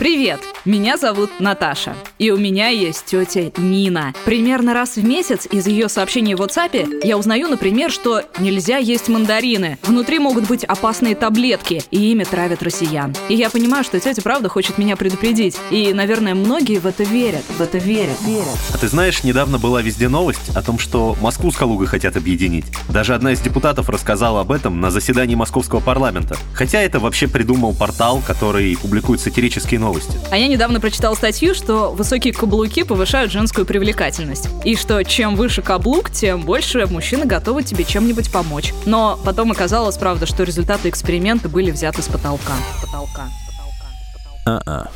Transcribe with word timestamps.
Привет! 0.00 0.40
Меня 0.66 0.98
зовут 0.98 1.30
Наташа. 1.38 1.94
И 2.18 2.30
у 2.30 2.36
меня 2.36 2.68
есть 2.68 3.06
тетя 3.06 3.50
Нина. 3.56 4.12
Примерно 4.26 4.74
раз 4.74 4.96
в 4.96 5.04
месяц 5.04 5.46
из 5.50 5.66
ее 5.66 5.88
сообщений 5.88 6.34
в 6.34 6.42
WhatsApp 6.42 7.00
я 7.02 7.16
узнаю, 7.16 7.48
например, 7.48 7.90
что 7.90 8.20
нельзя 8.38 8.76
есть 8.76 9.08
мандарины. 9.08 9.78
Внутри 9.84 10.18
могут 10.18 10.46
быть 10.48 10.64
опасные 10.64 11.14
таблетки, 11.14 11.82
и 11.90 12.10
ими 12.10 12.24
травят 12.24 12.62
россиян. 12.62 13.14
И 13.30 13.34
я 13.34 13.48
понимаю, 13.48 13.84
что 13.84 13.98
тетя 13.98 14.20
правда 14.20 14.50
хочет 14.50 14.76
меня 14.76 14.96
предупредить. 14.96 15.56
И, 15.70 15.94
наверное, 15.94 16.34
многие 16.34 16.78
в 16.78 16.86
это 16.86 17.04
верят. 17.04 17.44
В 17.56 17.62
это 17.62 17.78
верят. 17.78 18.20
Верят. 18.26 18.58
А 18.74 18.76
ты 18.76 18.86
знаешь, 18.86 19.24
недавно 19.24 19.58
была 19.58 19.80
везде 19.80 20.10
новость 20.10 20.54
о 20.54 20.60
том, 20.60 20.78
что 20.78 21.16
Москву 21.22 21.50
с 21.52 21.56
Калугой 21.56 21.86
хотят 21.86 22.18
объединить. 22.18 22.66
Даже 22.90 23.14
одна 23.14 23.32
из 23.32 23.40
депутатов 23.40 23.88
рассказала 23.88 24.42
об 24.42 24.52
этом 24.52 24.78
на 24.78 24.90
заседании 24.90 25.36
московского 25.36 25.80
парламента. 25.80 26.36
Хотя 26.52 26.82
это 26.82 27.00
вообще 27.00 27.28
придумал 27.28 27.74
портал, 27.74 28.22
который 28.26 28.76
публикует 28.76 29.22
сатирические 29.22 29.80
новости. 29.80 30.18
А 30.30 30.36
я 30.36 30.49
недавно 30.50 30.80
прочитал 30.80 31.16
статью, 31.16 31.54
что 31.54 31.92
высокие 31.92 32.34
каблуки 32.34 32.82
повышают 32.82 33.32
женскую 33.32 33.64
привлекательность. 33.64 34.48
И 34.64 34.76
что 34.76 35.02
чем 35.04 35.36
выше 35.36 35.62
каблук, 35.62 36.10
тем 36.10 36.42
больше 36.42 36.86
мужчины 36.86 37.24
готовы 37.24 37.62
тебе 37.62 37.84
чем-нибудь 37.84 38.30
помочь. 38.30 38.74
Но 38.84 39.18
потом 39.24 39.52
оказалось, 39.52 39.96
правда, 39.96 40.26
что 40.26 40.42
результаты 40.42 40.88
эксперимента 40.88 41.48
были 41.48 41.70
взяты 41.70 42.02
с 42.02 42.08
потолка. 42.08 42.52
Потолка. 42.82 43.28
А-а. 44.46 44.88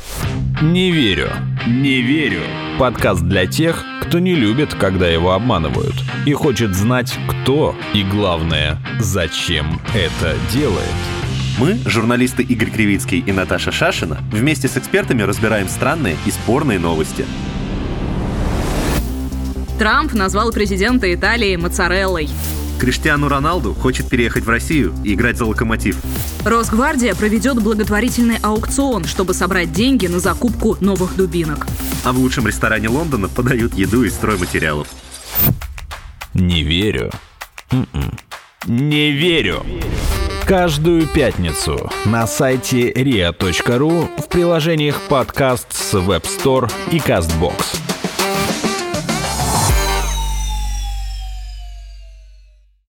Не 0.61 0.91
верю. 0.91 1.31
Не 1.67 2.01
верю. 2.01 2.41
Подкаст 2.79 3.21
для 3.21 3.45
тех, 3.45 3.83
кто 4.01 4.19
не 4.19 4.35
любит, 4.35 4.73
когда 4.73 5.07
его 5.07 5.33
обманывают. 5.33 5.95
И 6.25 6.33
хочет 6.33 6.75
знать, 6.75 7.13
кто 7.27 7.75
и, 7.93 8.03
главное, 8.03 8.77
зачем 8.99 9.81
это 9.93 10.35
делает. 10.51 11.14
Мы, 11.57 11.79
журналисты 11.85 12.43
Игорь 12.43 12.69
Кривицкий 12.69 13.19
и 13.19 13.31
Наташа 13.31 13.71
Шашина, 13.71 14.17
вместе 14.29 14.67
с 14.67 14.75
экспертами 14.75 15.21
разбираем 15.21 15.69
странные 15.69 16.17
и 16.25 16.31
спорные 16.31 16.79
новости. 16.79 17.25
Трамп 19.79 20.13
назвал 20.13 20.51
президента 20.51 21.13
Италии 21.13 21.55
моцареллой. 21.55 22.29
Криштиану 22.77 23.29
Роналду 23.29 23.73
хочет 23.73 24.09
переехать 24.09 24.43
в 24.43 24.49
Россию 24.49 24.93
и 25.05 25.13
играть 25.13 25.37
за 25.37 25.45
локомотив. 25.45 25.97
Росгвардия 26.43 27.15
проведет 27.15 27.61
благотворительный 27.61 28.37
аукцион, 28.41 29.05
чтобы 29.05 29.33
собрать 29.33 29.71
деньги 29.71 30.07
на 30.07 30.19
закупку 30.19 30.77
новых 30.81 31.15
дубинок. 31.15 31.67
А 32.03 32.11
в 32.11 32.17
лучшем 32.19 32.47
ресторане 32.47 32.89
Лондона 32.89 33.29
подают 33.29 33.73
еду 33.75 34.03
из 34.03 34.13
стройматериалов. 34.13 34.89
Не 36.33 36.63
верю. 36.63 37.11
М-м. 37.71 38.17
Не 38.67 39.11
верю. 39.11 39.65
Каждую 40.45 41.07
пятницу 41.07 41.89
на 42.05 42.27
сайте 42.27 42.91
ria.ru 42.91 44.07
в 44.21 44.29
приложениях 44.29 45.01
подкаст 45.09 45.73
с 45.73 45.95
Web 45.95 46.21
Store 46.21 46.71
и 46.91 46.97
CastBox. 46.99 47.84